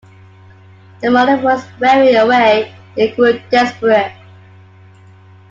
[1.03, 4.11] The morning was wearing away; he grew desperate.